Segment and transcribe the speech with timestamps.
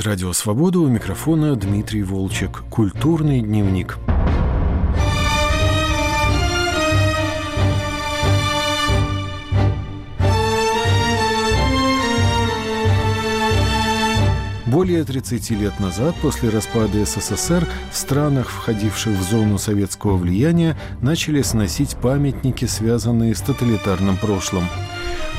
[0.00, 2.62] Радио «Свобода» у микрофона Дмитрий Волчек.
[2.70, 3.98] Культурный дневник.
[14.66, 21.42] Более 30 лет назад, после распада СССР, в странах, входивших в зону советского влияния, начали
[21.42, 24.64] сносить памятники, связанные с тоталитарным прошлым.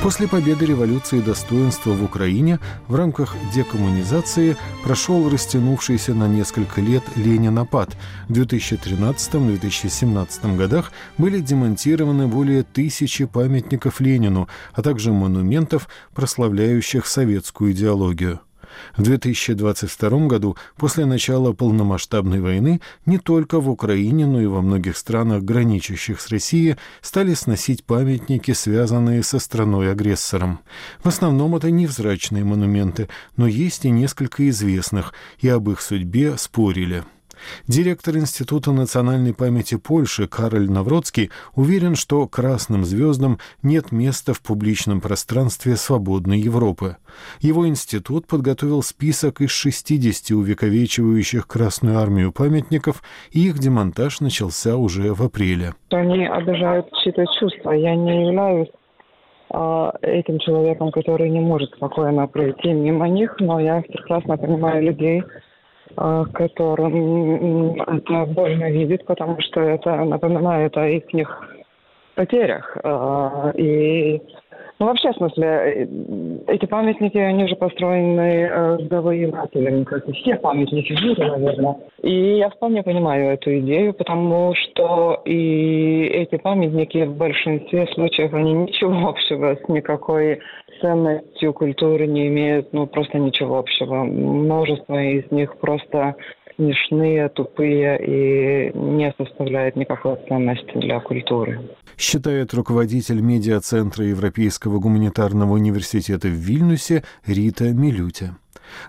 [0.02, 7.96] После победы революции достоинства в Украине в рамках декоммунизации прошел растянувшийся на несколько лет Ленинопад.
[8.28, 18.40] В 2013-2017 годах были демонтированы более тысячи памятников Ленину, а также монументов, прославляющих советскую идеологию.
[18.96, 24.96] В 2022 году, после начала полномасштабной войны, не только в Украине, но и во многих
[24.96, 30.60] странах, граничащих с Россией, стали сносить памятники, связанные со страной-агрессором.
[31.02, 37.04] В основном это невзрачные монументы, но есть и несколько известных, и об их судьбе спорили.
[37.66, 45.00] Директор Института национальной памяти Польши Кароль Навродский уверен, что красным звездам нет места в публичном
[45.00, 46.96] пространстве свободной Европы.
[47.40, 55.14] Его институт подготовил список из 60 увековечивающих Красную армию памятников, и их демонтаж начался уже
[55.14, 55.74] в апреле.
[55.90, 57.72] Они обижают чьи-то чувства.
[57.72, 58.68] Я не являюсь
[59.50, 65.22] а, этим человеком, который не может спокойно пройти мимо них, но я прекрасно понимаю людей,
[66.32, 71.04] которым это больно видеть, потому что это напоминает о их
[72.14, 72.76] потерях.
[72.82, 74.20] А, и
[74.80, 75.86] ну, вообще, в смысле, э,
[76.48, 81.76] эти памятники, они же построены э, завоевателями, как и все памятники в наверное.
[82.02, 88.52] И я вполне понимаю эту идею, потому что и эти памятники в большинстве случаев, они
[88.52, 90.40] ничего общего с никакой
[90.80, 94.02] ценностью культуры не имеют, ну, просто ничего общего.
[94.02, 96.16] Множество из них просто
[96.56, 101.60] смешные, тупые и не составляют никакой ценности для культуры.
[101.96, 108.36] Считает руководитель медиацентра Европейского гуманитарного университета в Вильнюсе Рита Милютя.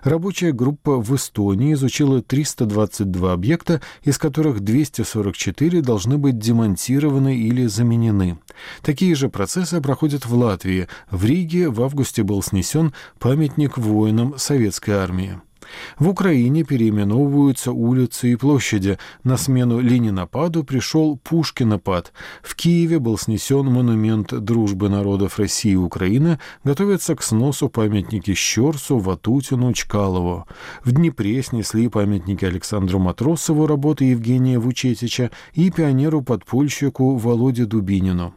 [0.02, 8.38] Рабочая группа в Эстонии изучила 322 объекта, из которых 244 должны быть демонтированы или заменены.
[8.82, 10.88] Такие же процессы проходят в Латвии.
[11.10, 15.40] В Риге в августе был снесен памятник воинам советской армии.
[15.98, 18.98] В Украине переименовываются улицы и площади.
[19.24, 22.12] На смену Ленинопаду пришел Пушкинопад.
[22.42, 26.38] В Киеве был снесен монумент дружбы народов России и Украины.
[26.64, 30.46] Готовятся к сносу памятники Щерсу, Ватутину, Чкалову.
[30.84, 38.34] В Днепре снесли памятники Александру Матросову работы Евгения Вучетича и пионеру-подпольщику Володе Дубинину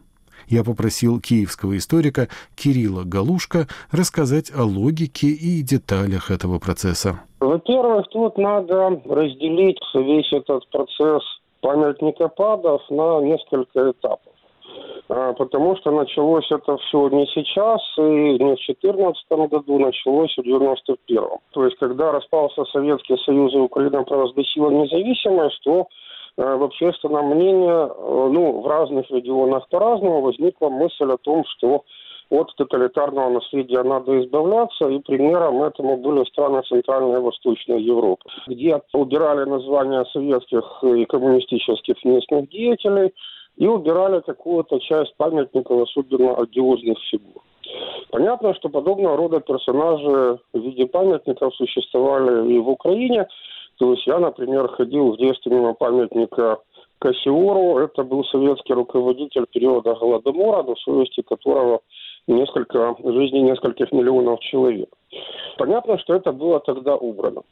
[0.50, 7.22] я попросил киевского историка Кирилла Галушка рассказать о логике и деталях этого процесса.
[7.40, 11.24] Во-первых, тут надо разделить весь этот процесс
[11.62, 14.34] памятникопадов на несколько этапов.
[15.10, 20.44] А, потому что началось это все не сейчас, и не в 2014 году, началось в
[20.44, 25.88] 91 То есть, когда распался Советский Союз и Украина провозгласила независимость, то
[26.38, 31.84] в общественном мнении, э, ну, в разных регионах по-разному возникла мысль о том, что
[32.30, 38.82] от тоталитарного наследия надо избавляться, и примером этому были страны Центральной и Восточной Европы, где
[38.94, 43.14] убирали названия советских и коммунистических местных деятелей
[43.58, 47.42] и убирали какую-то часть памятников, особенно одиозных фигур.
[48.12, 53.28] Понятно, что подобного рода персонажи в виде памятников существовали и в Украине,
[53.80, 56.60] то есть я, например, ходил в детстве мимо памятника
[57.00, 57.80] Кассиору.
[57.80, 61.80] Это был советский руководитель периода Голодомора, до совести которого
[62.28, 64.90] несколько, жизни нескольких миллионов человек.
[65.58, 67.44] Понятно, что это было тогда убрано.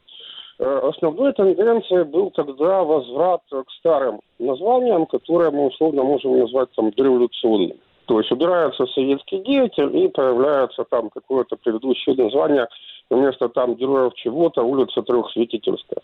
[0.58, 6.90] Э, основной тенденцией был тогда возврат к старым названиям, которые мы условно можем назвать там
[6.90, 7.76] дореволюционными.
[8.08, 12.66] То есть убирается советский деятель и появляется там какое-то предыдущее название
[13.10, 16.02] вместо там героев чего-то улица Трехсветительская.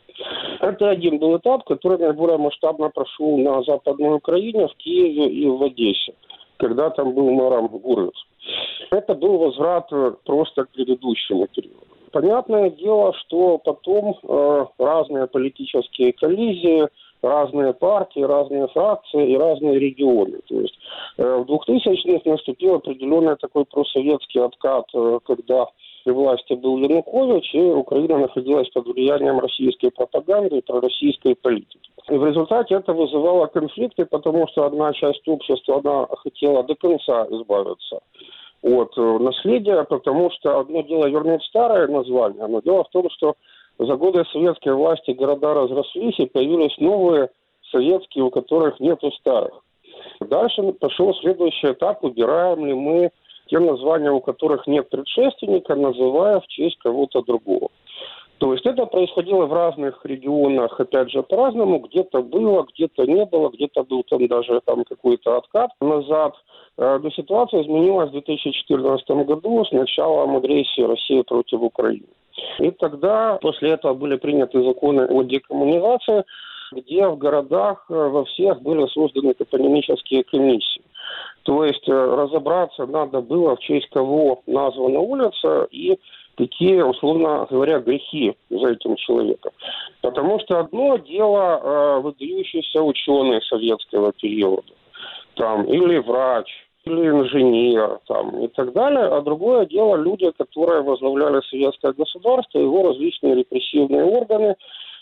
[0.61, 5.62] Это один был этап, который наиболее масштабно прошел на Западной Украине, в Киеве и в
[5.62, 6.15] Одессе,
[6.59, 8.15] когда там был мэром Гурвиц.
[8.91, 9.89] Это был возврат
[10.27, 11.87] просто к предыдущему периоду.
[12.12, 16.87] Понятное дело, что потом э, разные политические коллизии–
[17.25, 20.41] разные партии, разные фракции и разные регионы.
[20.47, 20.79] То есть
[21.17, 25.67] э, в 2000-х наступил определенный такой просоветский откат, э, когда
[26.05, 31.91] при власти был Янукович, и Украина находилась под влиянием российской пропаганды и пророссийской политики.
[32.11, 37.26] И в результате это вызывало конфликты, потому что одна часть общества, она хотела до конца
[37.31, 38.00] избавиться
[38.62, 43.35] от э, наследия, потому что одно дело вернуть старое название, но дело в том, что
[43.79, 47.31] за годы советской власти города разрослись и появились новые
[47.71, 49.53] советские, у которых нету старых.
[50.21, 53.11] Дальше пошел следующий этап, убираем ли мы
[53.47, 57.69] те названия, у которых нет предшественника, называя в честь кого-то другого.
[58.44, 61.79] То есть это происходило в разных регионах, опять же, по-разному.
[61.79, 66.35] Где-то было, где-то не было, где-то был там даже там какой-то откат назад.
[66.76, 72.05] Э, но ситуация изменилась в 2014 году с началом агрессии России против Украины.
[72.58, 76.25] И тогда после этого были приняты законы о декоммунизации,
[76.73, 80.82] где в городах э, во всех были созданы топонимические комиссии.
[81.44, 85.99] То есть э, разобраться надо было, в честь кого названа улица и
[86.37, 89.53] какие, условно говоря, грехи за этим человеком.
[90.03, 94.73] Потому что одно дело э, выдающийся ученый советского периода,
[95.37, 96.49] там, или врач,
[96.85, 102.89] или инженер там, и так далее, а другое дело люди, которые возглавляли советское государство, его
[102.89, 104.57] различные репрессивные органы,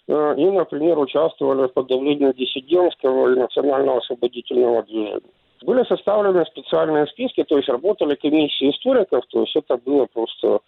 [0.08, 5.20] э, и, например, участвовали в подавлении диссидентского и национального освободительного движения.
[5.64, 10.58] Были составлены специальные списки, то есть работали комиссии историков, то есть это было просто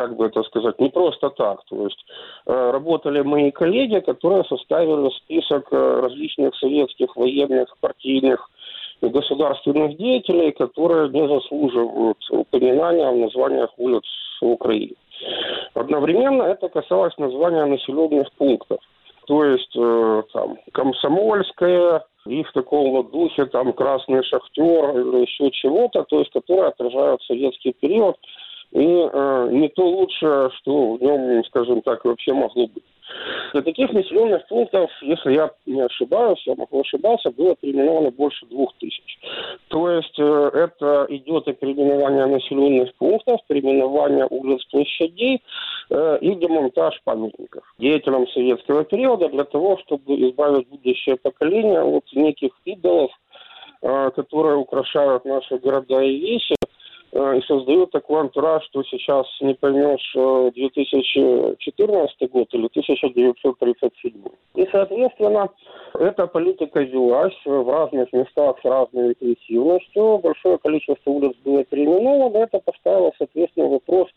[0.00, 1.62] как бы это сказать, не просто так.
[1.68, 1.98] То есть
[2.46, 8.48] э, работали мои коллеги, которые составили список э, различных советских военных, партийных
[9.02, 14.04] и государственных деятелей, которые не заслуживают упоминания в названиях улиц
[14.40, 14.94] в Украине.
[15.74, 18.80] Одновременно это касалось названия населенных пунктов.
[19.26, 25.50] То есть э, там Комсомольская, и в таком вот духе там Красный Шахтер или еще
[25.50, 28.16] чего-то, то есть которые отражают советский период–
[28.72, 32.84] и э, не то лучшее, что в нем, скажем так, вообще могло быть.
[33.52, 38.72] Для таких населенных пунктов, если я не ошибаюсь, я могу ошибаться, было переименовано больше двух
[38.78, 39.18] тысяч.
[39.68, 45.42] То есть э, это идет и переименование населенных пунктов, переименование улиц площадей
[45.90, 52.52] э, и демонтаж памятников деятелям советского периода для того, чтобы избавить будущее поколение от неких
[52.64, 53.10] идолов,
[53.82, 56.54] э, которые украшают наши города и вещи,
[57.12, 60.12] и создают такой антураж, что сейчас не поймешь
[60.54, 64.12] 2014 э, год или 1937.
[64.54, 65.48] И, соответственно,
[65.94, 70.18] эта политика велась в разных местах с разной интенсивностью.
[70.18, 72.36] Большое количество улиц было переименовано.
[72.38, 74.08] Это поставило, соответственно, вопрос,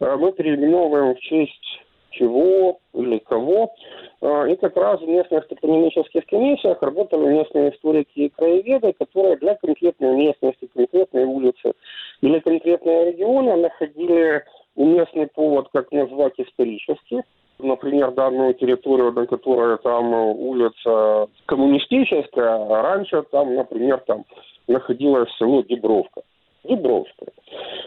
[0.00, 1.84] э, мы переименовываем в честь
[2.18, 3.72] чего или кого.
[4.20, 9.54] А, и как раз в местных топонимических комиссиях работали местные историки и краеведы, которые для
[9.56, 11.72] конкретной местности, конкретной улицы
[12.20, 14.42] или конкретного региона находили
[14.76, 17.22] уместный повод, как назвать исторически.
[17.58, 24.24] Например, данную территорию, на которой там улица коммунистическая, а раньше там, например, там
[24.66, 26.22] находилось село Дебровка.
[26.64, 27.28] Дубровская.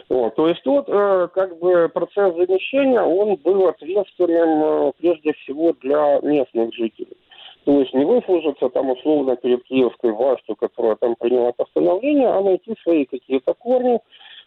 [0.08, 0.34] Вот.
[0.36, 6.20] То есть вот э, как бы процесс замещения, он был ответственным э, прежде всего для
[6.22, 7.16] местных жителей.
[7.64, 12.74] То есть не выслужиться там условно перед киевской властью, которая там приняла постановление, а найти
[12.82, 14.00] свои какие-то корни,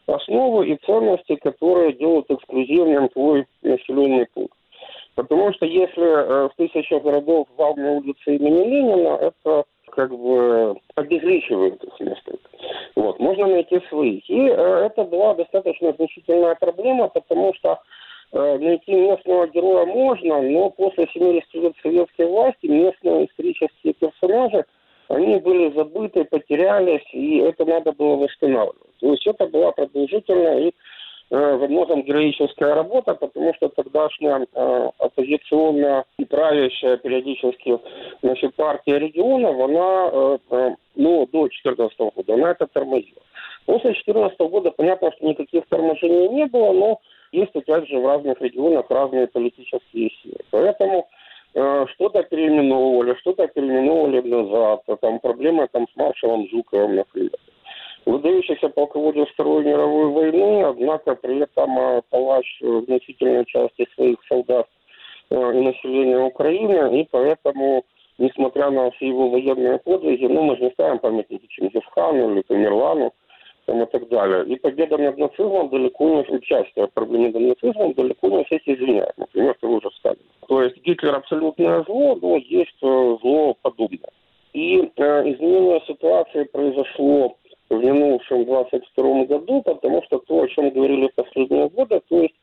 [0.08, 4.58] основы и ценности, которые делают эксклюзивным твой населенный пункт.
[5.16, 10.76] Потому что если э, в тысячах городов вал на улице имени Ленина, это как бы
[10.96, 12.50] обезличивает их несколько.
[12.96, 14.30] Вот, можно найти своих.
[14.30, 17.80] И э, это была достаточно значительная проблема, потому что
[18.32, 24.66] э, найти местного героя можно, но после 70 лет советской власти местные исторические персонажи,
[25.10, 28.98] они были забыты, потерялись, и это надо было восстанавливать.
[29.00, 30.72] То есть это была продолжительная и
[31.32, 37.80] во многом героическая работа, потому что тогдашняя э, оппозиционная и правящая периодически
[38.22, 43.22] значит, партия регионов, она э, э, ну, до 2014 года, она это тормозила.
[43.66, 47.00] После 2014 года понятно, что никаких торможений не было, но
[47.32, 50.38] есть опять же в разных регионах разные политические силы.
[50.52, 51.08] Поэтому
[51.54, 54.82] э, что-то переименовывали, что-то переименовывали назад.
[55.00, 57.32] Там проблема там с маршалом Жуковым, например
[58.06, 64.68] выдающийся полководец Второй мировой войны, однако при этом э, палач значительной части своих солдат
[65.30, 67.84] э, и населения Украины, и поэтому,
[68.18, 73.14] несмотря на все его военные подвиги, ну, мы же не ставим памятники Чингисхану или Тамерлану,
[73.66, 74.46] там, и так далее.
[74.46, 79.18] И победа над нацизмом далеко не участие в проблеме над нацизмом далеко не всех извиняет.
[79.18, 80.22] Например, того же Сталина.
[80.48, 84.10] То есть Гитлер абсолютное зло, но есть э, зло подобное.
[84.54, 87.38] И э, изменение ситуации произошло
[87.72, 92.36] в минувшем 22 году, потому что то, о чем говорили последние годы, то есть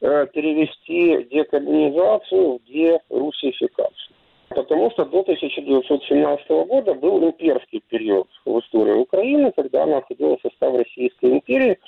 [0.00, 4.14] э, перевести декоммунизацию в дерусификацию.
[4.50, 10.42] Потому что до 1917 года был имперский период в истории Украины, когда она входила в
[10.42, 11.78] состав Российской империи.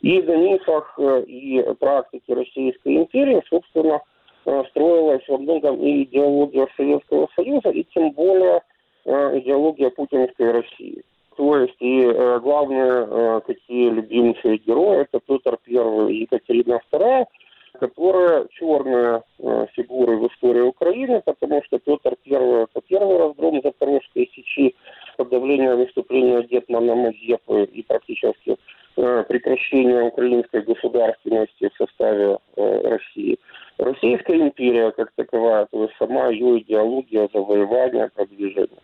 [0.00, 4.00] И в мифах э, и практике Российской империи, собственно,
[4.70, 8.62] строилась во многом и идеология Советского Союза, и тем более
[9.04, 11.02] идеология путинской России.
[11.36, 17.26] То и э, главные э, такие любимцы герои это Петр I и Екатерина II,
[17.78, 24.30] которые черные э, фигуры в истории Украины, потому что Петр I это первый разгром Запорожской
[24.34, 24.74] сечи,
[25.18, 28.56] подавление выступления Гетмана Мазепы и практически
[28.96, 33.38] э, прекращение украинской государственности в составе э, России.
[33.76, 38.80] Российская империя как таковая, то есть сама ее идеология завоевания, продвижения.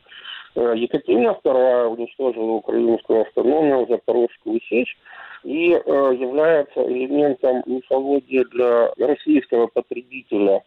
[0.54, 4.96] Э, Екатерина II уничтожила украинскую автономию, Запорожскую сечь
[5.44, 10.62] и э, является элементом мифологии для российского потребителя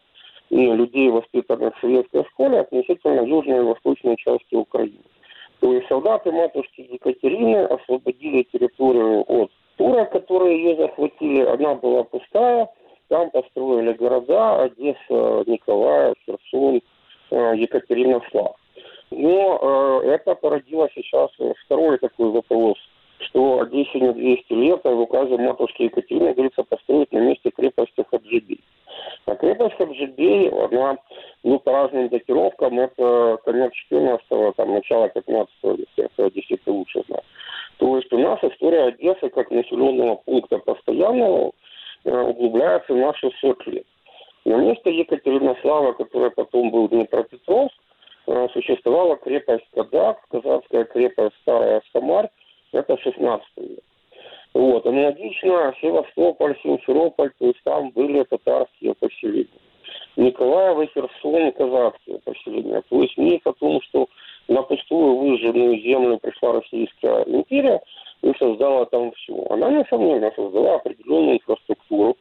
[0.50, 5.04] и людей, воспитанных в советской школе, относительно южной и восточной части Украины.
[5.60, 11.42] То есть солдаты матушки Екатерины освободили территорию от турок, которые ее захватили.
[11.42, 12.68] Она была пустая,
[13.08, 16.82] там построили города Одесса, Николаев, Херсон,
[17.30, 18.56] э, Екатеринослав.
[19.10, 21.30] Но э, это породило сейчас
[21.64, 22.76] второй такой вопрос,
[23.20, 28.04] что Одессе не 200 лет, а в указе матушки Екатерины говорится построить на месте крепости
[28.10, 28.60] Хаджибей.
[29.26, 30.96] А крепость Хаджибей, она,
[31.44, 37.24] ну, по разным датировкам, это конец 14-го, там, начало 15-го века, это Одессе лучше знать.
[37.78, 41.52] То есть у нас история Одессы как населенного пункта постоянного
[42.04, 43.86] э, углубляется на 600 лет.
[44.44, 47.74] На месте Екатеринослава, который потом был Днепропетровск,
[48.52, 52.28] существовала крепость Кадак, казахская крепость Старая Самарь,
[52.72, 53.78] это 16 век.
[54.54, 54.86] Вот.
[54.86, 59.48] Аналогично Севастополь, Симферополь, то есть там были татарские поселения.
[60.16, 62.82] Николаева, Херсон, казахские поселения.
[62.88, 64.08] То есть миф о том, что
[64.48, 67.80] на пустую выжженную землю пришла Российская империя
[68.22, 69.46] и создала там все.
[69.50, 72.16] Она, несомненно, создала определенную инфраструктуру,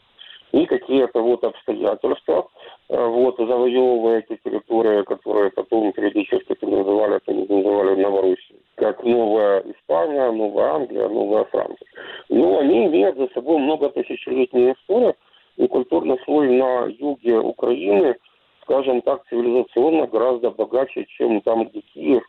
[0.56, 9.04] и какие-то вот обстоятельства, э, вот, завоевывая эти территории, которые потом периодически называли Новороссией, как
[9.04, 11.88] Новая Испания, Новая Англия, Новая Франция.
[12.30, 15.15] Но они имеют за собой много тысячелетнюю историю,
[15.58, 18.15] и культурный слой на юге Украины,
[18.63, 22.24] скажем так, цивилизационно гораздо богаче, чем там, где Киев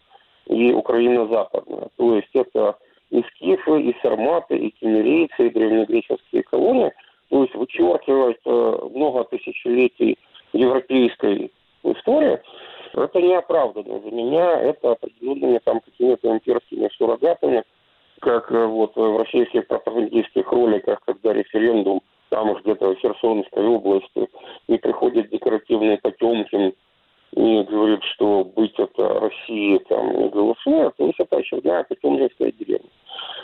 [0.47, 1.89] и Украина западная.
[1.97, 2.77] То есть это
[3.11, 6.93] и скифы, и сарматы, и кемерийцы, и древнегреческие колонии–
[7.29, 10.19] то есть вычеркивать э, много тысячелетий
[10.53, 11.51] европейской
[11.83, 12.39] истории,
[12.95, 13.99] это неоправданно.
[14.01, 17.65] Для меня это определенными там какими-то имперскими суррогатами,
[18.21, 24.29] как э, вот в российских пропагандистских роликах, когда референдум там где-то в Херсонской области,
[24.69, 26.75] и приходит декоративный Потемкин
[27.33, 32.89] и говорит, что быть это России там не голосует, то есть это очередная Потемкинская деревня.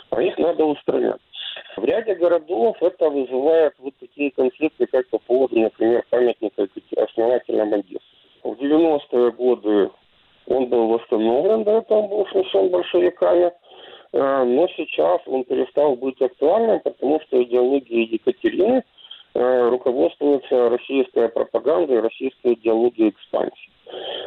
[0.09, 1.19] А их надо устранять.
[1.75, 7.99] В ряде городов это вызывает вот такие конфликты, как по поводу, например, памятника основателям Одессы.
[8.43, 9.89] В 90-е годы
[10.47, 13.51] он был восстановлен, до этого был снесен большевиками,
[14.11, 18.83] э, но сейчас он перестал быть актуальным, потому что идеология Екатерины
[19.33, 23.71] э, руководствуется российская пропаганда и российская идеология экспансии.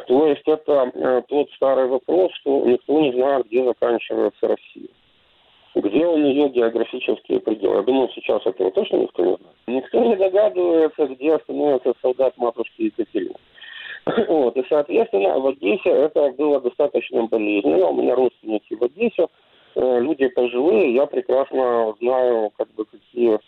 [0.07, 4.89] То есть это э, тот старый вопрос, что никто не знает, где заканчивается Россия.
[5.75, 7.77] Где у нее географические пределы?
[7.77, 9.55] Я думаю, сейчас этого точно никто не знает.
[9.67, 13.35] Никто не догадывается, где остановится солдат матушки Екатерины.
[14.27, 17.87] Вот, и, соответственно, в Одессе это было достаточно болезненно.
[17.87, 19.27] У меня родственники в Одессе,
[19.75, 23.39] э, люди пожилые, я прекрасно знаю, как бы, какие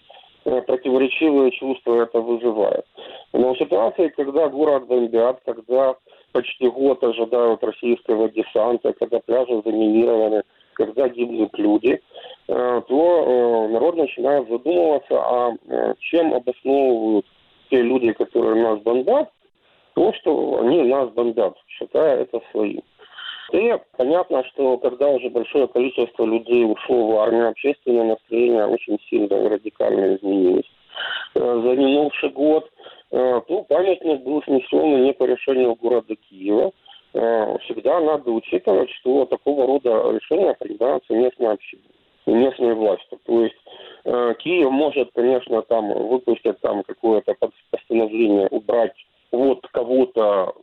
[0.46, 2.86] э, противоречивые чувства это вызывает.
[3.34, 5.96] Но в ситуации, когда город бомбят, когда
[6.32, 10.44] почти год ожидают российского десанта, когда пляжи заминированы,
[10.79, 12.01] когда гибнут люди,
[12.48, 13.24] э, то
[13.67, 17.25] э, народ начинает задумываться, а э, чем обосновывают
[17.69, 19.29] те люди, которые нас бомбят,
[19.95, 22.81] то, что они нас бомбят, считая это своим.
[23.51, 29.50] И понятно, что когда уже большое количество людей ушло в армию, общественное настроение очень сильно
[29.50, 30.71] радикально изменилось.
[31.33, 32.69] За минувший год
[33.09, 36.71] то памятник был снесен не по решению города Киева,
[37.12, 41.89] всегда надо учитывать, что такого рода решения принимаются местной общиной
[42.30, 43.18] местные власти.
[43.25, 43.56] То есть
[44.06, 47.36] э, Киев может, конечно, там выпустить там какое-то
[47.72, 48.94] постановление убрать
[49.32, 50.56] вот кого-то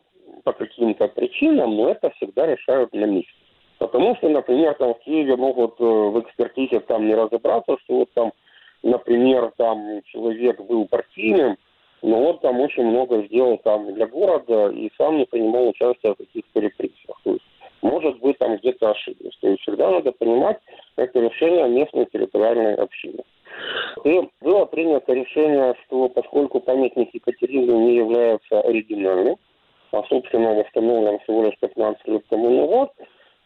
[0.44, 3.30] по каким-то причинам, но это всегда решают на месте.
[3.78, 8.12] Потому что, например, там в Киеве могут э, в экспертизе там не разобраться, что вот
[8.14, 8.32] там,
[8.82, 11.56] например, там человек был партийным,
[12.06, 16.18] но вот там очень много сделал там для города и сам не принимал участия в
[16.18, 17.20] каких-то репрессиях.
[17.24, 17.44] То есть,
[17.82, 19.36] может быть, там где-то ошиблись.
[19.40, 20.58] То есть всегда надо понимать,
[20.94, 23.24] это решение местной территориальной общины.
[24.04, 29.36] И было принято решение, что поскольку памятник Екатерины не является оригинальным,
[29.90, 32.92] а, собственно, восстановлен всего лишь 15 лет тому назад,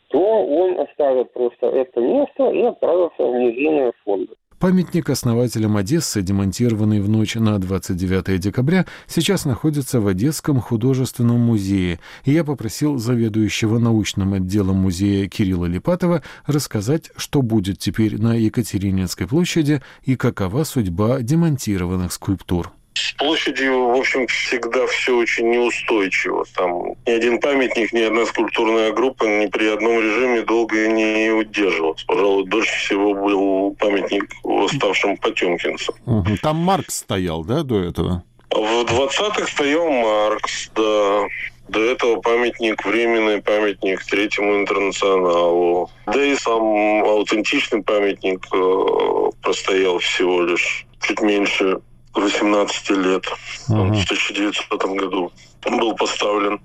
[0.09, 4.35] то он оставит просто это место и отправится в музейные фонды.
[4.61, 11.99] Памятник основателям Одессы, демонтированный в ночь на 29 декабря, сейчас находится в Одесском художественном музее,
[12.27, 19.27] и я попросил заведующего научным отделом музея Кирилла Липатова рассказать, что будет теперь на Екатерининской
[19.27, 22.71] площади и какова судьба демонтированных скульптур.
[22.95, 26.45] С площадью, в общем, всегда все очень неустойчиво.
[26.57, 32.03] Там ни один памятник, ни одна скульптурная группа ни при одном режиме долго не удерживалась.
[32.05, 35.95] Пожалуй, дольше всего был памятник восставшим Потемкинцам.
[36.43, 38.25] Там Маркс стоял, да, до этого?
[38.51, 41.23] В 20-х стоял Маркс, да.
[41.69, 45.89] До этого памятник, временный памятник Третьему интернационалу.
[46.07, 51.79] Да и сам аутентичный памятник э, простоял всего лишь чуть меньше
[52.15, 53.25] 18 лет.
[53.69, 55.33] Он в 1900 году
[55.65, 56.61] был поставлен.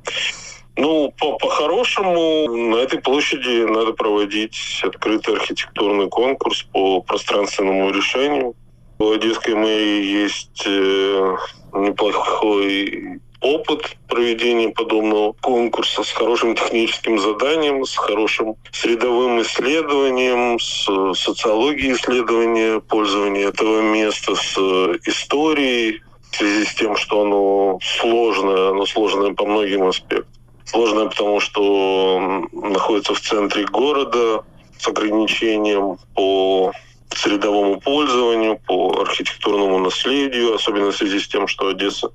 [0.78, 8.56] Ну, по-хорошему, по на этой площади надо проводить открытый архитектурный конкурс по пространственному решению.
[8.98, 11.36] В Одесской мэрии есть э,
[11.74, 21.94] неплохой опыт проведения подобного конкурса с хорошим техническим заданием, с хорошим средовым исследованием, с социологией
[21.94, 24.58] исследования пользования этого места, с
[25.06, 26.02] историей,
[26.32, 30.28] в связи с тем, что оно сложное, оно сложное по многим аспектам.
[30.66, 34.44] Сложное, потому что находится в центре города
[34.80, 36.72] с ограничением по
[37.10, 42.10] средовому пользованию, по архитектурному наследию, особенно в связи с тем, что Одесса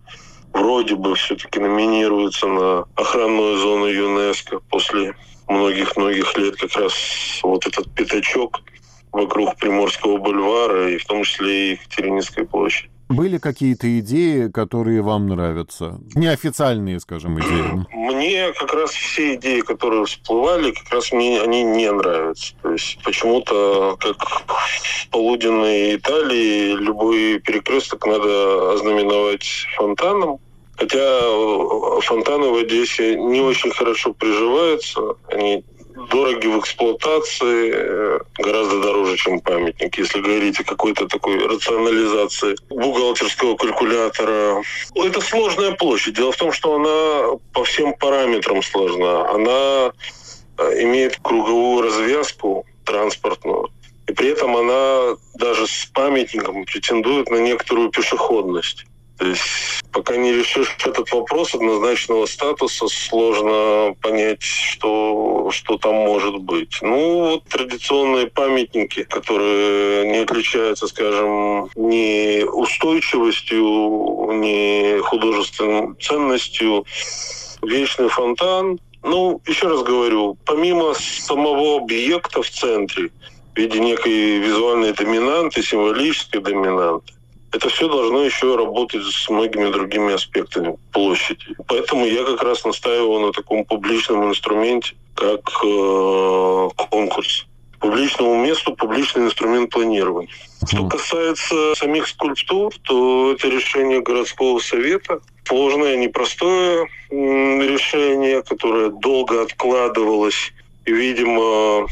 [0.52, 5.14] вроде бы все-таки номинируется на охранную зону ЮНЕСКО после
[5.48, 6.94] многих-многих лет как раз
[7.42, 8.60] вот этот пятачок
[9.12, 12.90] вокруг Приморского бульвара и в том числе и Екатерининской площади.
[13.10, 15.98] Были какие-то идеи, которые вам нравятся?
[16.14, 17.84] Неофициальные, скажем, идеи.
[17.92, 22.54] Мне как раз все идеи, которые всплывали, как раз мне они не нравятся.
[22.62, 30.38] То есть почему-то, как в полуденной Италии, любой перекресток надо ознаменовать фонтаном.
[30.76, 31.00] Хотя
[32.02, 35.00] фонтаны в Одессе не очень хорошо приживаются.
[35.32, 39.98] Они дороги в эксплуатации, э, гораздо дороже, чем памятник.
[39.98, 44.62] Если говорить о какой-то такой рационализации бухгалтерского калькулятора.
[44.94, 46.14] Это сложная площадь.
[46.14, 49.28] Дело в том, что она по всем параметрам сложна.
[49.30, 49.92] Она
[50.58, 53.68] э, имеет круговую развязку транспортную.
[54.08, 58.86] И при этом она даже с памятником претендует на некоторую пешеходность.
[59.92, 66.78] Пока не решишь этот вопрос однозначного статуса, сложно понять, что, что там может быть.
[66.80, 73.58] Ну, вот традиционные памятники, которые не отличаются, скажем, ни устойчивостью,
[74.32, 76.84] ни художественной ценностью.
[77.62, 78.78] Вечный фонтан.
[79.02, 83.10] Ну, еще раз говорю, помимо самого объекта в центре,
[83.54, 87.12] в виде некой визуальной доминанты, символической доминанты,
[87.52, 91.46] это все должно еще работать с многими другими аспектами площади.
[91.66, 97.46] Поэтому я как раз настаиваю на таком публичном инструменте, как э, конкурс.
[97.80, 100.30] Публичному месту публичный инструмент планирования.
[100.68, 105.20] Что касается самих скульптур, то это решение городского совета.
[105.44, 110.52] Сложное, непростое решение, которое долго откладывалось.
[110.84, 111.88] И, видимо,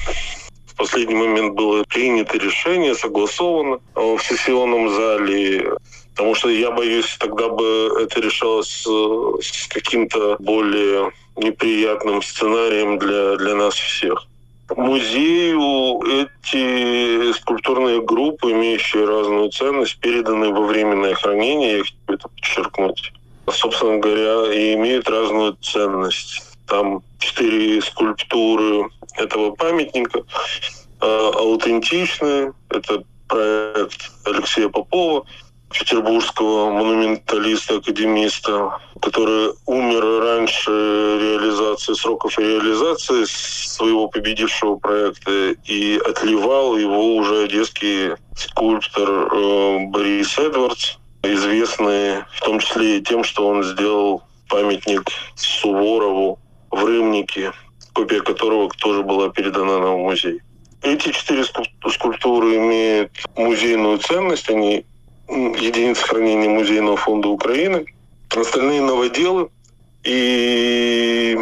[0.79, 5.75] последний момент было принято решение, согласовано в сессионном зале.
[6.15, 8.87] Потому что я боюсь, тогда бы это решалось
[9.41, 14.27] с каким-то более неприятным сценарием для, для нас всех.
[14.77, 23.13] Музею эти скульптурные группы, имеющие разную ценность, переданы во временное хранение, я хочу это подчеркнуть.
[23.51, 26.43] Собственно говоря, и имеют разную ценность.
[26.67, 30.23] Там четыре скульптуры этого памятника
[31.01, 32.53] э, аутентичны.
[32.71, 35.25] Это проект Алексея Попова,
[35.71, 47.45] петербургского монументалиста-академиста, который умер раньше реализации сроков реализации своего победившего проекта и отливал его уже
[47.45, 55.03] одесский скульптор э, Борис Эдвардс, известный в том числе и тем, что он сделал памятник
[55.37, 56.39] Суворову
[56.71, 57.53] в Рымнике,
[57.99, 60.41] копия которого тоже была передана нам в музей.
[60.83, 64.85] Эти четыре скульптуры имеют музейную ценность, они
[65.29, 67.87] единицы хранения Музейного фонда Украины.
[68.31, 69.49] Остальные новоделы.
[70.05, 71.37] И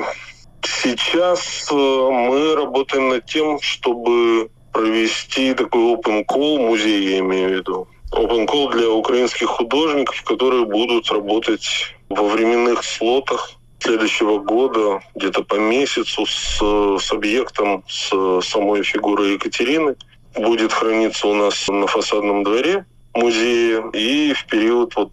[0.63, 7.53] сейчас э, мы работаем над тем, чтобы провести такой open call музей, я имею в
[7.53, 7.89] виду.
[8.13, 15.57] Open call для украинских художников, которые будут работать во временных слотах следующего года, где-то по
[15.57, 19.97] месяцу, с, с объектом, с самой фигурой Екатерины.
[20.35, 22.85] Будет храниться у нас на фасадном дворе
[23.15, 23.85] музея.
[23.93, 25.13] И в период вот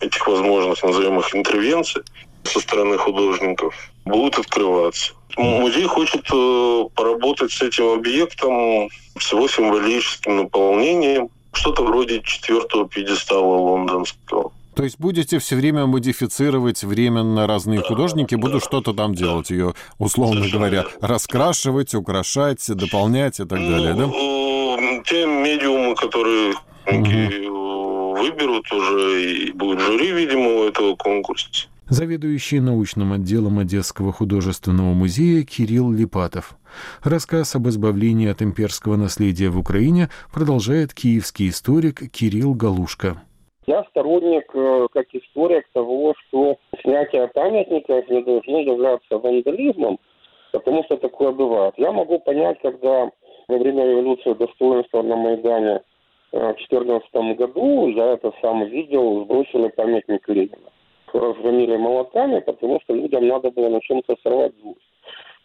[0.00, 2.02] этих возможных, назовем их, интервенций
[2.44, 5.12] со стороны художников будут открываться.
[5.36, 8.88] Музей хочет э, поработать с этим объектом,
[9.18, 14.52] с его символическим наполнением, что-то вроде четвертого пьедестала лондонского.
[14.76, 20.46] То есть будете все время модифицировать временно разные художники, будут что-то там делать, ее, условно
[20.52, 24.06] говоря, раскрашивать, украшать, дополнять и так далее, да?
[24.06, 26.52] Ну, те медиумы, которые
[26.86, 28.20] угу.
[28.20, 31.48] выберут уже, и будет жюри, видимо, у этого конкурса.
[31.88, 36.54] Заведующий научным отделом Одесского художественного музея Кирилл Липатов.
[37.02, 43.22] Рассказ об избавлении от имперского наследия в Украине продолжает киевский историк Кирилл Галушка.
[43.66, 49.98] Я сторонник, э, как историк, того, что снятие памятников не должно являться вандализмом,
[50.52, 51.74] потому что такое бывает.
[51.76, 53.10] Я могу понять, когда
[53.48, 55.80] во время революции достоинства на Майдане
[56.32, 60.70] э, в 2014 году, я это сам видел, сбросили памятник Ленина.
[61.12, 64.78] Разгромили молотами, потому что людям надо было на чем-то сорвать злость.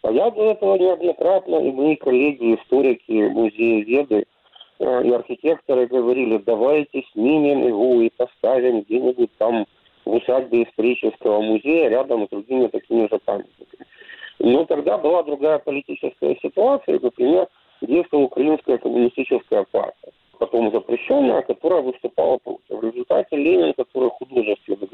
[0.02, 4.24] А я до этого неоднократно, и мои коллеги, историки, музееведы э,
[4.78, 9.66] и архитекторы говорили, давайте снимем его и поставим где-нибудь там
[10.04, 13.86] в усадьбе исторического музея рядом с другими такими же памятниками.
[14.38, 17.46] Но тогда была другая политическая ситуация, например,
[17.80, 22.62] действовала Украинская коммунистическая партия, потом запрещенная, которая выступала против.
[22.68, 24.88] В результате Ленин, который художественно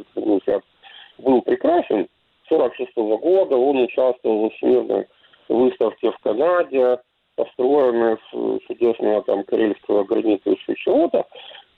[1.18, 2.08] был прекрасен,
[2.50, 5.06] 1946 года он участвовал в всемирной
[5.48, 6.98] выставке в Канаде,
[7.38, 11.24] построенной с чудесного там карельского гранита еще чего-то.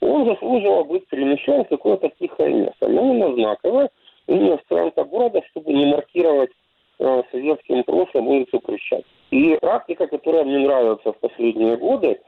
[0.01, 2.87] Он заслуживал быть перемещен в какое-то тихое место.
[2.87, 3.89] Но именно знаковое,
[4.27, 6.49] именно в города, чтобы не маркировать
[6.99, 9.05] э, советским прошлым улицу Крещатик.
[9.29, 12.19] И практика, которая мне нравится в последние годы,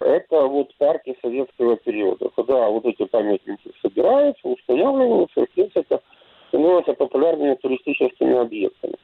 [0.00, 6.00] это вот парки советского периода, когда вот эти памятники собираются, устанавливаются, в принципе,
[6.48, 8.94] становятся популярными туристическими объектами.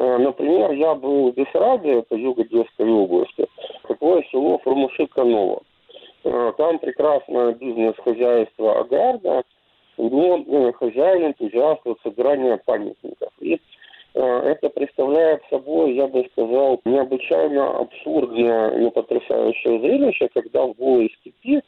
[0.00, 3.46] Э, например, я был в Бессарабии, это юго Одесской области,
[3.86, 5.60] такое село Фурмуши-Каново.
[6.24, 9.42] Э, там прекрасное бизнес-хозяйство Агарда,
[9.98, 13.30] но э, хозяин энтузиаст собирания памятников.
[13.40, 13.60] И
[14.12, 21.62] это представляет собой, я бы сказал, необычайно абсурдное, не потрясающее зрелище, когда в голой степи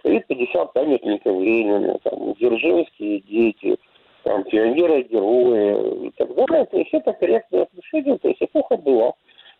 [0.00, 3.76] стоит 50 памятников Ленину, там, Дзержинские дети–
[4.24, 6.66] там, пионеры, герои и так далее.
[6.66, 9.12] То есть это корректное отношение, то есть эпоха была.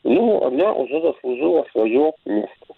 [0.05, 2.75] Но она уже заслужила свое место.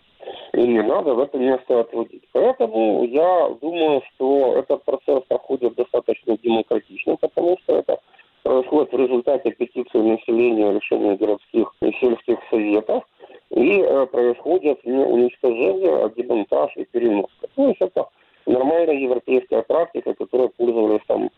[0.55, 2.23] И не надо в это место отводить.
[2.33, 7.99] Поэтому я думаю, что этот процесс проходит достаточно демократично, потому что это
[8.43, 13.05] происходит в результате петиции населения решения городских и сельских советов,
[13.51, 17.49] и э, происходит не уничтожение, а демонтаж и переноска.
[17.55, 18.07] То есть это
[18.47, 21.31] нормальная европейская практика, которой пользовались там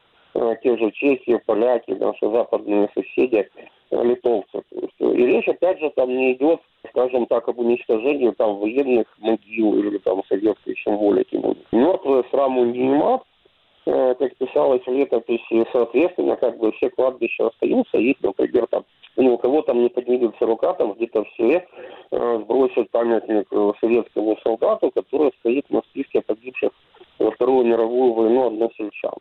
[0.77, 3.49] Э, же чехи, поляки, наши западные соседи,
[3.91, 4.62] э, литовцы.
[4.99, 6.61] И речь, опять же, там не идет,
[6.91, 11.41] скажем так, об уничтожении там военных могил или там советской символики.
[11.73, 13.23] Мертвые сраму не имат,
[13.87, 18.85] э, как писалось в летописи, соответственно, как бы все кладбища остаются, их, например, там,
[19.17, 21.67] ну, у кого там не поднимется рука, там где-то в селе
[22.11, 23.49] э, сбросят памятник
[23.81, 26.73] советскому солдату, который стоит на списке погибших
[27.19, 29.15] во Вторую мировую войну односельчан.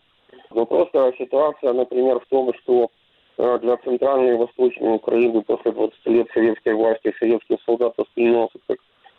[0.55, 2.89] Но просто ситуация, например, в том, что
[3.37, 8.77] э, для центральной и восточной Украины после 20 лет советской власти советский солдат воспринимался как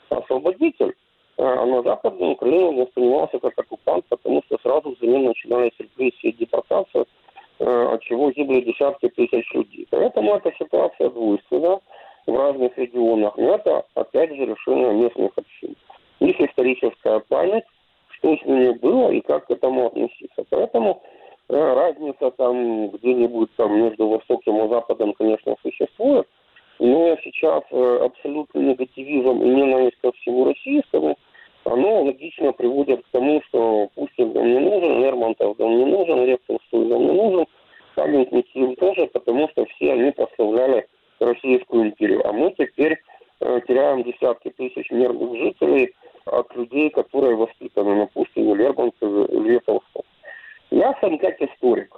[0.08, 0.94] освободитель,
[1.36, 6.32] э, а на Западной Украине воспринимался как оккупант, потому что сразу взамен начинались репрессии и
[6.32, 7.04] депортация,
[7.58, 9.86] э, от чего гибли десятки тысяч людей.
[9.90, 11.80] Поэтому эта ситуация двойственна
[12.26, 15.76] в разных регионах, но это, опять же, решение местных общин.
[16.20, 17.64] Их историческая память,
[18.18, 20.44] что с ними было и как к этому относиться.
[20.48, 21.02] Поэтому
[21.48, 26.26] разница там где-нибудь там между Востоком и Западом, конечно, существует,
[26.78, 31.16] но сейчас э, абсолютный негативизм и ненависть ко всему российскому,
[31.64, 36.86] оно логично приводит к тому, что Путин нам не нужен, Лермонтов нам не нужен, Толстой
[36.86, 37.46] нам не нужен,
[37.94, 40.86] памятники им тоже, потому что все они прославляли
[41.18, 42.26] Российскую империю.
[42.28, 42.98] А мы теперь
[43.40, 45.92] э, теряем десятки тысяч мирных жителей–
[46.26, 50.02] от людей, которые воспитаны на Пушкине, Лермонтове, Льве Толстом.
[50.70, 51.94] Я сам как историк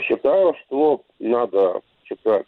[0.00, 2.46] считаю, что надо читать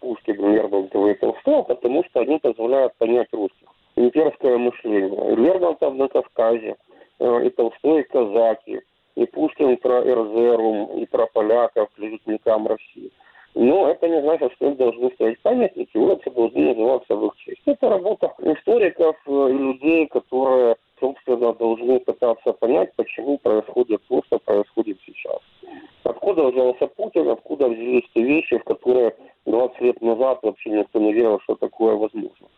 [0.00, 3.68] Пушкина, Лермонтова и Толстого, потому что они позволяют понять русских.
[3.94, 5.36] имперское мышление.
[5.36, 6.76] Лермонтов на Кавказе,
[7.18, 8.80] э, и Толстой, и казаки,
[9.16, 13.12] и Пушкин про Эрзерум, и про поляков, клеветникам России.
[13.54, 17.60] Но это не значит, что им должны стоять памятники, улицы должны называться в их честь.
[17.66, 24.71] Это работа историков и людей, которые, собственно, должны пытаться понять, почему происходит то, что происходит.
[26.42, 29.14] Откуда взялся Путин, откуда взялись те вещи, в которые
[29.46, 32.48] 20 лет назад вообще никто не верил, что такое возможно.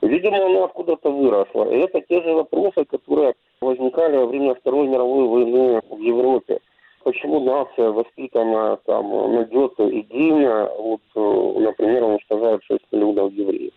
[0.00, 1.64] Видимо, оно откуда-то выросло.
[1.64, 6.60] И это те же вопросы, которые возникали во время Второй мировой войны в Европе.
[7.02, 13.72] Почему нация, воспитанная там на Гёте и Дине, вот, э, например, уничтожает 6 миллионов евреев.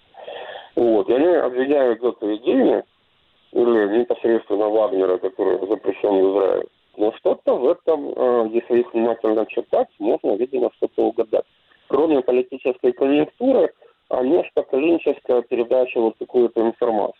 [0.75, 1.09] Вот.
[1.09, 2.83] И они обвиняют Гёте и Дине,
[3.51, 6.67] или непосредственно Вагнера, который запрещен в Израиле.
[6.97, 11.45] Но что-то в этом, э, если их внимательно читать, можно, видимо, что-то угадать.
[11.87, 13.73] Кроме политической конъюнктуры,
[14.09, 17.19] а межпоколенческая передача вот какой-то информации.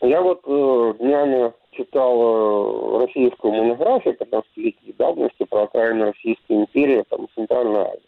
[0.00, 7.26] Я вот э, днями читал э, российскую монографию 15-летней давности про окраины Российской империи, там,
[7.34, 8.00] Центральная Азия.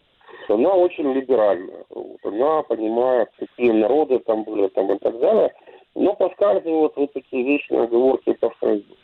[0.49, 1.85] Она очень либеральная.
[1.91, 5.53] Вот, она понимает, какие народы там были там, и так далее,
[5.95, 8.97] но поскальзывают вот такие вечные оговорки по Фрейду.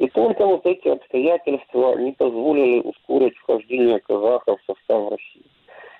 [0.00, 5.44] И только вот эти обстоятельства не позволили ускорить вхождение казахов в состав России.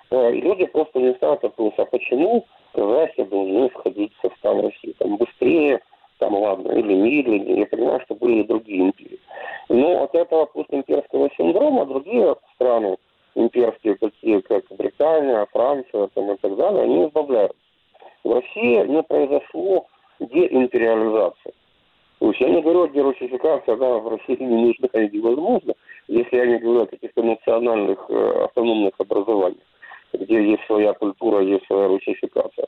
[0.09, 4.95] Э, и люди просто не ставят вопрос, а почему казахи должны входить в состав России?
[4.97, 5.81] Там быстрее,
[6.17, 7.59] там ладно, или медленнее.
[7.59, 9.19] Я понимаю, что были и другие империи.
[9.69, 12.97] Но от этого постимперского синдрома другие страны
[13.35, 17.55] имперские, такие как Британия, Франция там, и так далее, они избавляются.
[18.23, 19.85] В России не произошло
[20.19, 21.53] деимпериализации.
[22.21, 25.73] Есть я не говорю о дерусификации, она в России не нужна и невозможно,
[26.07, 29.63] если я не говорю о каких-то национальных э, автономных образованиях,
[30.13, 32.67] где есть своя культура, есть своя русификация.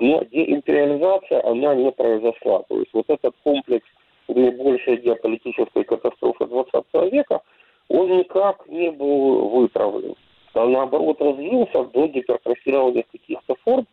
[0.00, 2.62] Но деимпериализация, она не произошла.
[2.62, 3.86] То есть вот этот комплекс
[4.28, 7.42] наибольшей геополитической катастрофы 20 века,
[7.88, 10.14] он никак не был выправлен.
[10.54, 13.86] А наоборот развился до гипертрофированных каких-то форм,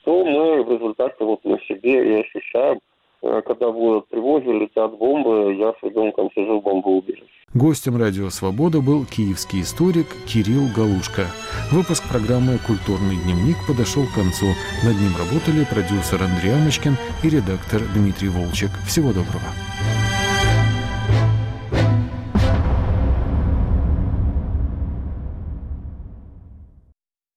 [0.00, 2.80] что мы в результате вот на себе и ощущаем–
[3.22, 7.26] когда будут тревоги, летят бомбы, я с ребенком сижу в бомбоубежище.
[7.54, 11.26] Гостем «Радио Свобода» был киевский историк Кирилл Галушка.
[11.70, 14.46] Выпуск программы «Культурный дневник» подошел к концу.
[14.84, 18.70] Над ним работали продюсер Андрей Амочкин и редактор Дмитрий Волчек.
[18.86, 19.52] Всего доброго.